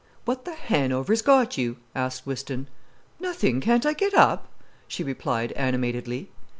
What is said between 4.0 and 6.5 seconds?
up?" she replied animatedly.